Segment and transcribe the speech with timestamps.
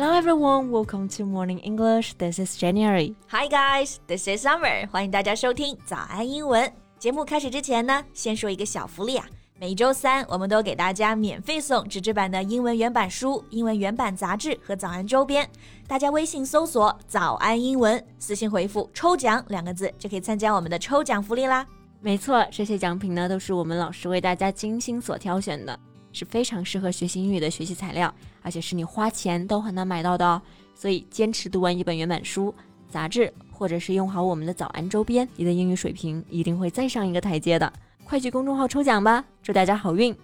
[0.00, 2.14] Hello everyone, welcome to Morning English.
[2.14, 3.14] This is January.
[3.28, 4.88] Hi guys, this is Summer.
[4.88, 7.22] 欢迎大家收听早安英文节目。
[7.22, 9.26] 开始之前呢，先说一个小福利啊。
[9.58, 15.46] 每周三，我们都给大家免费送纸质版的英文原版书、英文原版杂志和早安周边。
[15.86, 21.66] 大家微信搜索“早安英文”，私信回复“抽奖”两个字，就可以参加我们的抽奖福利啦。
[22.00, 25.78] 没错，这些奖品呢，都是我们老师为大家精心所挑选的，
[26.12, 30.40] 是非常适合学习英语的学习材料，而且是你花钱都很难买到的哦。
[30.74, 32.54] 所以，坚持读完一本原版书、
[32.88, 37.70] 杂志，或者是用好我们的早安周边，你的英语水平一定会再上一个台阶的。
[38.04, 40.16] 快去公众号抽奖吧，祝大家好运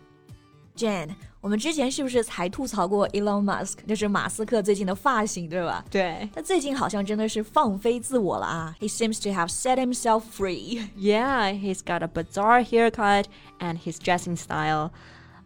[0.75, 1.11] ！Jane，
[1.41, 5.85] 我们之前是不是才吐槽过 Elon Musk，就是马斯克最近的发型，对吧？
[5.91, 10.89] 对，他最近好像真的是放飞自我了啊！He seems to have set himself free.
[10.97, 13.27] Yeah, he's got a bizarre haircut
[13.61, 14.91] and his dressing style.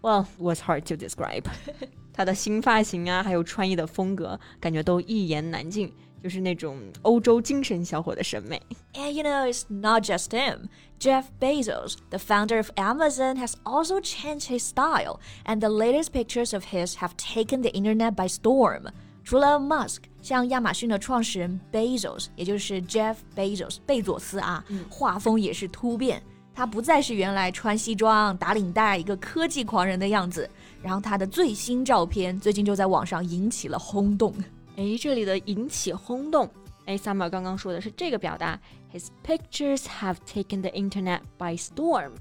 [0.01, 1.45] Well, was hard to describe.
[2.13, 5.93] 他的新发型啊，还有穿衣的风格，感觉都一言难尽。
[6.23, 8.59] 就是那种欧洲精神小伙的审美。
[8.95, 10.69] And you know, it's not just him.
[10.97, 16.51] Jeff Bezos, the founder of Amazon, has also changed his style, and the latest pictures
[16.55, 18.87] of his have taken the internet by storm.
[19.23, 26.23] 除了 Musk，像亚马逊的创始人 Bezos，也就是 Jeff Bezos 贝佐斯啊，画风也是突变。
[26.54, 30.48] 他不再是原来穿西装打领带一个科技狂人的样子。
[30.82, 34.34] 然后他的最新照片最近就在网上引起了轰动。
[34.76, 36.48] 哎，这里的引起轰动，
[36.86, 38.58] 哎，Summer 刚刚说的是这个表达
[38.92, 42.12] ，His pictures have taken the internet by storm。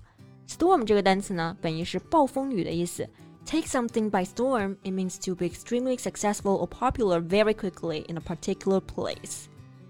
[0.47, 3.07] Storm 这个单词呢，本意是暴风雨的意思。
[3.45, 8.21] Take something by storm, it means to be extremely successful or popular very quickly in a
[8.21, 9.45] particular place。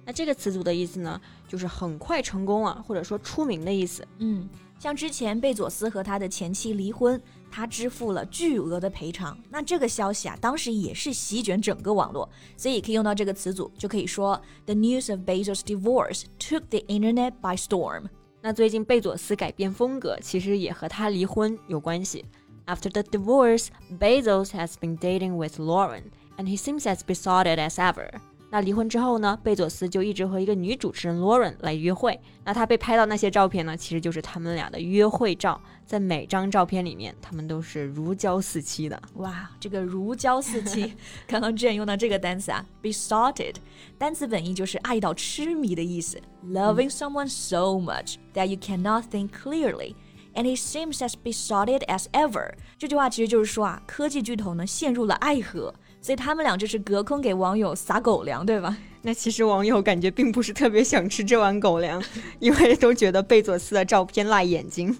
[0.09, 4.07] 那这个词组的意思呢，就是很快成功啊，或者说出名的意思。
[4.19, 4.49] 嗯。
[4.77, 7.19] 像之前贝佐斯和他的前妻离婚，
[7.51, 9.39] 他支付了巨额的赔偿。
[9.49, 18.09] 那这个消息啊，当时也是席卷整个网络，所以可以用到这个词组，就可以说 The news of Bezos' divorce took the internet by storm。
[18.43, 22.27] 那最近贝佐斯改变风格，其实也和他离婚有关系。
[22.67, 23.69] After the divorce,
[23.99, 26.03] Bezos has been dating with Lauren,
[26.37, 28.11] and he seems as besotted as ever.
[28.52, 32.20] 那离婚之后呢，贝佐斯就一直和一个女主持人 Lauren 来约会。
[32.44, 35.62] 那他被拍到那些照片呢，其实就是他们俩的约会照。
[35.86, 39.00] 在每张照片里面，他们都是如胶似漆的。
[39.16, 40.94] 哇，这个如胶似漆，
[41.28, 43.56] 刚刚之前用到这个单词啊，besotted，
[43.98, 49.96] 单词本意就是爱到痴迷的意思，loving someone so much that you cannot think clearly。
[50.36, 52.54] And he seems as besotted as ever。
[52.78, 55.74] 这句话其实就是说啊，科技巨头呢陷入了爱河。
[56.02, 58.78] 所以他们俩就是隔空给网友撒狗粮，对吧？
[59.02, 62.04] 那其实网友感觉并不是特别想吃这碗狗粮，
[62.40, 64.98] 因为都觉得贝佐斯的照片辣眼睛。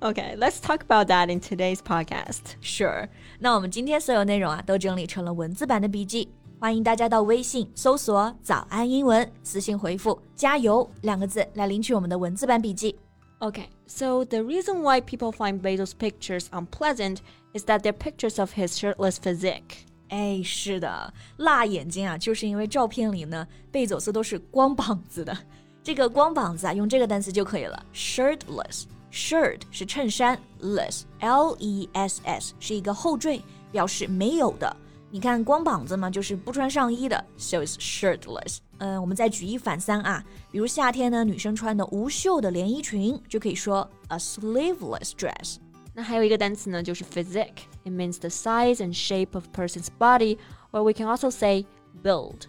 [0.00, 2.56] Okay, let's talk about that in today's podcast.
[2.62, 3.08] Sure.
[3.38, 12.96] 那我们今天所有内容啊，都整理成了文字版的笔记，欢迎大家到微信搜索“早安英文”，私信回复“加油”两个字来领取我们的文字版笔记。
[13.40, 17.18] Okay, so the reason why people find Bezos' pictures unpleasant
[17.52, 19.86] is that they're pictures of his shirtless physique.
[20.12, 25.34] 哎，是的，辣眼睛啊，就是因为照片里呢，贝佐斯都是光膀子的。
[25.82, 28.82] 这个光膀子啊，用这个单词就可以了，shirtless。
[29.10, 33.40] shirt 是衬衫，less，l e s s 是一个后缀，
[33.70, 34.76] 表示没有的。
[35.10, 38.58] 你看光膀子嘛，就是不穿上衣的，so it's shirtless。
[38.78, 45.56] 嗯，我们再举一反三啊，比如夏天呢，女生穿的无袖的连衣裙，就可以说 a sleeveless dress。
[45.93, 50.37] 那还有一个单词呢，就是 physique。It means the size and shape of person's body,
[50.71, 51.65] or we can also say
[52.03, 52.43] build.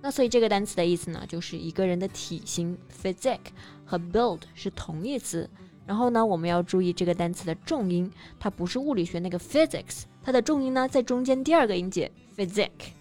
[0.00, 3.50] 那所以这个单词的意思呢，就是一个人的体型 physique
[3.84, 5.48] 和 build 是同义词。
[5.84, 12.92] 然后呢，我们要注意这个单词的重音，它不是物理学那个 physics，它的重音呢在中间第二个音节 physique。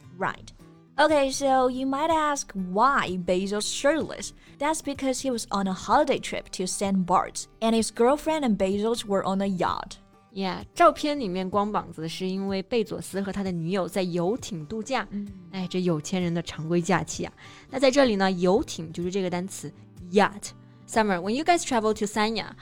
[0.99, 4.33] Okay, so you might ask why Bezos shirtless.
[4.59, 7.05] That's because he was on a holiday trip to St.
[7.05, 9.99] Bart's, and his girlfriend and Bezos were on a yacht.
[10.33, 15.07] Yeah，照片里面光膀子的是因为贝佐斯和他的女友在游艇度假。
[15.11, 17.33] 嗯，哎，这有钱人的常规假期啊。
[17.69, 19.71] 那在这里呢，游艇就是这个单词
[20.13, 20.53] yacht。
[20.89, 22.53] Summer, when you guys travel to Sanya,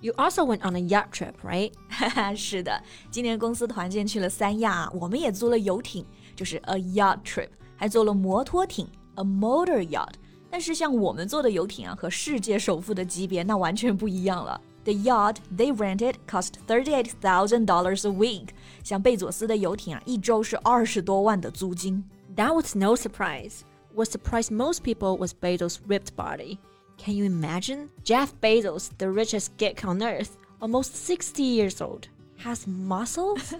[0.00, 1.72] you also went on a yacht trip, right?
[2.36, 6.04] 是的，今年公司团建去了三亚，我们也租了游艇，
[6.36, 7.48] 就是 a yacht trip。
[7.77, 10.13] 还坐了摩托艇 a motor yacht。
[10.49, 14.61] 但是像我们坐的游艇啊，和世界首富的级别那完全不一样了。
[14.83, 18.49] The yacht they rented cost thirty-eight thousand dollars a week。
[18.83, 22.03] 像贝佐斯的游艇啊，一周是二十多万的租金。
[22.35, 23.61] That was no surprise.
[23.95, 26.57] What surprised most people was Bezos' ripped body.
[26.97, 27.89] Can you imagine?
[28.03, 30.29] Jeff Bezos, the richest geek on earth,
[30.59, 32.07] almost 60 years old.
[32.43, 33.53] has muscles？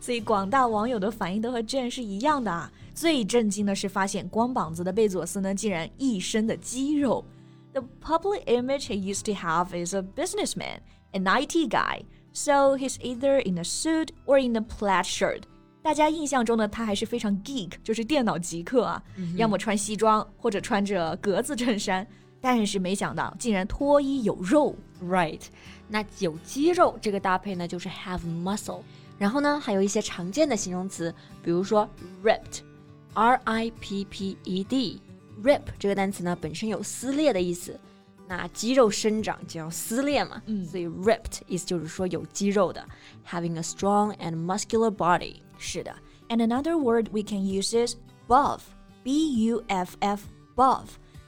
[0.00, 2.70] 所以广大网友的反应都和 Jane 是一样的啊。
[2.94, 7.24] 最震惊的是发现光膀子的贝佐斯呢，竟然一身的肌肉。
[7.72, 10.80] The public image he used to have is a businessman,
[11.12, 12.02] an IT guy,
[12.32, 15.42] so he's either in a suit or in a plaid shirt.
[15.80, 19.02] 大家印象中呢，他还是非常 geek，就是电脑极客啊，
[19.36, 22.04] 要么穿西装，或者穿着格子衬衫。
[22.42, 24.74] 但是没想到，竟然脱衣有肉。
[25.02, 25.42] Right，
[25.86, 28.80] 那有肌肉这个搭配呢，就是 have muscle。
[29.16, 31.88] 然后呢，还有一些常见的形容词，比如说
[32.24, 37.78] ripped，r i p p e d，rip 这个单词呢本身有撕裂的意思。
[38.26, 42.84] 那肌肉生长就要撕裂嘛，嗯，所以 ripped 意思就是说有肌肉的，
[43.26, 45.36] having a strong and muscular body。
[45.58, 45.94] 是的，
[46.28, 47.94] and another word we can use is
[48.26, 50.24] buff，b u f f
[50.54, 50.84] buff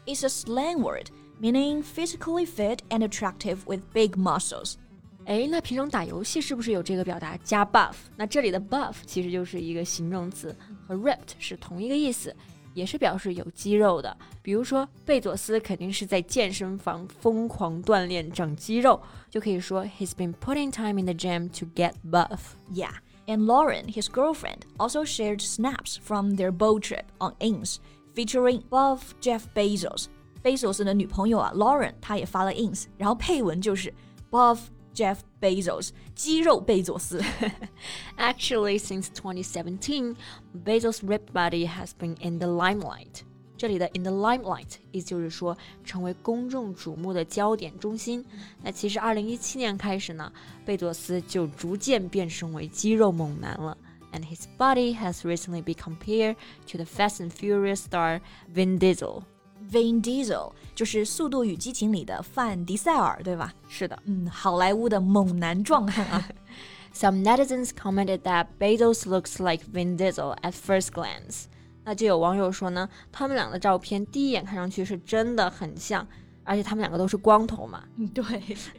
[0.06, 1.10] is a slang word
[1.40, 4.74] meaning physically fit and attractive with big muscles。
[5.26, 7.94] 哎，那平常打游戏是不是有这个表达加 buff？
[8.16, 12.34] 那这里的 buff 其实就是一个形容词，和 ripped 是同一个意思。
[12.72, 22.54] 也是表示有肌肉的，比如说贝佐斯肯定是在健身房疯狂锻炼长肌肉，就可以说 He's been putting time in the gym to get buff.
[22.72, 22.92] Yeah.
[23.26, 27.78] And Lauren, his girlfriend, also shared snaps from their boat trip on Ins,
[28.15, 30.05] featuring Buff Jeff Bezos。
[30.43, 33.93] Bezos 的女朋友啊，Lauren，她也发了 ins，然后配文就是
[34.31, 34.59] Buff
[34.93, 37.21] Jeff Bezos，肌肉贝佐斯。
[38.17, 40.15] Actually, since 2017,
[40.63, 43.21] Bezos' ripped body has been in the limelight.
[43.57, 48.23] 这里的 in the limelight 意思就是说成为公众瞩目的焦点中心。
[48.61, 50.31] 那其实，二零一七年开始呢，
[50.65, 53.77] 贝佐斯就逐渐变身为肌肉猛男了。
[54.14, 56.36] And his body has recently been compared
[56.66, 58.20] to the Fast and Furious star
[58.52, 59.22] Vin Diesel.
[59.70, 63.52] Vin Diesel 就是《速度与激情》里的范迪塞尔，对吧？
[63.68, 66.28] 是的，嗯，好莱坞的猛男壮汉啊。
[66.92, 71.44] Some netizens commented that Bezos looks like Vin Diesel at first glance。
[71.84, 76.04] 那就有网友说呢，他们俩的照片第一眼看上去是真的很像，
[76.42, 77.84] 而且他们两个都是光头嘛。
[78.12, 78.24] 对，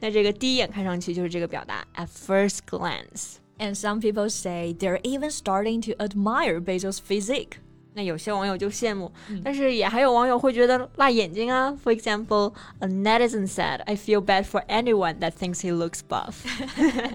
[0.01, 3.35] 那这个第一眼看上去就是这个表达 at first glance。
[3.57, 7.59] And some people say they're even starting to admire Bezos' physique.
[7.93, 9.11] 那有些网友就羡慕，
[9.43, 11.77] 但是也还有网友会觉得辣眼睛啊。
[11.83, 16.35] For example, a netizen said, "I feel bad for anyone that thinks he looks buff."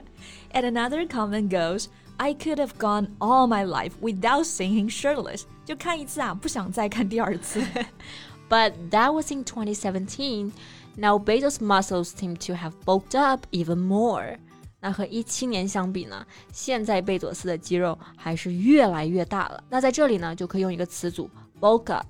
[0.53, 1.87] And another comment goes,
[2.19, 7.63] "I could have gone all my life without seeing him shirtless." 就看一次啊，不想再看第二次。
[8.51, 10.53] But that was in 2017.
[10.97, 14.37] Now Bezos' muscles seem to have bulked up even more.
[14.82, 19.64] 那和一七年相比呢，现在贝佐斯的肌肉还是越来越大了。
[19.70, 21.30] 那在这里呢，就可以用一个词组
[21.60, 22.08] bulk up。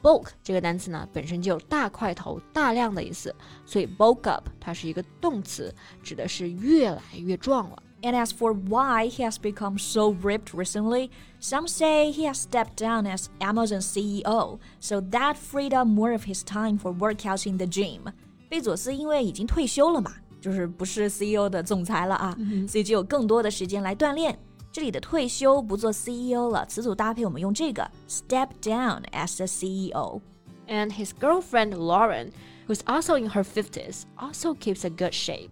[0.00, 3.34] bulk 这个单词呢，本身就有大块头、大量的意思，
[3.66, 7.82] 所以 bulk up 它是一个动词，指的是越来越壮了。
[8.00, 11.10] And as for why he has become so ripped recently,
[11.40, 16.24] some say he has stepped down as Amazon CEO, so that freed up more of
[16.24, 18.02] his time for workouts in the gym.
[18.48, 20.12] 贝佐斯因为已经退休了嘛。
[20.41, 22.37] 就是不是 CEO 的总裁了啊，
[22.67, 24.37] 所以就有更多的时间来锻炼。
[24.71, 32.31] 这里的退休不做 CEO 了，词组搭配我们用这个 step down as a CEO。And his girlfriend Lauren,
[32.67, 35.51] who's also in her 50s, also keeps a good shape.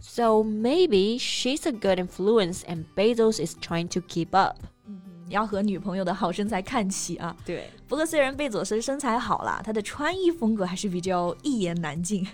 [0.00, 4.58] So maybe she's a good influence and Bezos is trying to keep up.
[5.32, 7.36] 要和女朋友的好身材看齐啊！
[7.44, 12.26] 对，不过虽然贝佐斯身材好啦，他的穿衣风格还是比较一言难尽。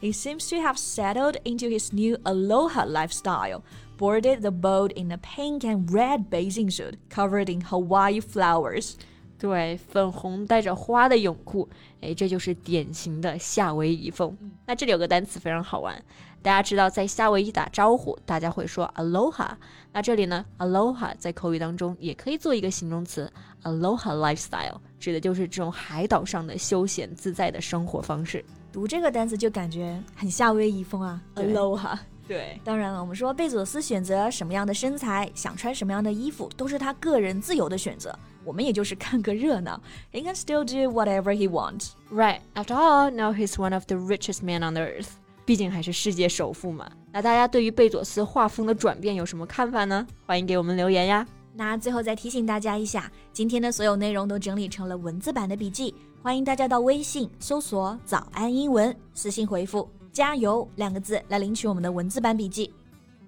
[0.00, 3.62] He seems to have settled into his new Aloha lifestyle,
[3.98, 8.96] boarded the boat in a pink and red bathing suit covered in Hawaii flowers.
[9.39, 11.69] 对，粉红带着花的泳裤，
[12.01, 14.35] 哎，这就是典型的夏威夷风。
[14.65, 16.03] 那这里有个单词非常好玩，
[16.41, 19.47] 大家知道在夏威夷打招呼，大家会说 aloha。
[19.93, 23.31] 那这里呢，aloha 在口语当中也可以做一个形容词
[23.63, 28.43] ，aloha lifestyle，指的就是这种海岛上的休闲自在的生活方式。
[28.71, 31.95] 读这个单词就感觉很夏威夷风啊，aloha。
[32.27, 38.13] 对，当然了，我们说贝佐斯选择什么样的身材，想穿什么样的衣服，都是他个人自由的选择。
[38.47, 39.81] 我们也就是看个热闹。
[40.13, 41.89] He can still do whatever he wants.
[42.09, 42.39] Right.
[42.55, 45.09] After all, now he's one of the richest men on earth.
[45.45, 46.89] 毕竟还是世界首富嘛。
[47.11, 50.07] 那大家对于贝佐斯画风的转变有什么看法呢？
[50.25, 51.27] 欢迎给我们留言呀。
[51.53, 59.89] 那最后再提醒大家一下，今天的所有内容都整理成了文字版的笔记，欢迎大家到微信搜索“早安英文”，私信回复。
[60.13, 62.73] 加油两个字来领取我们的文字版笔记。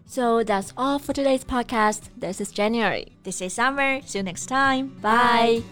[0.09, 2.09] So that's all for today's podcast.
[2.17, 3.17] This is January.
[3.25, 4.01] This is Summer.
[4.03, 4.97] See you next time.
[5.01, 5.63] Bye.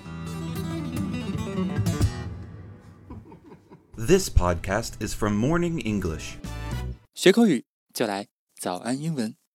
[3.97, 6.38] This podcast is from Morning English.
[7.14, 7.64] 学口语
[7.95, 8.26] 就来
[8.59, 9.42] 早安英文。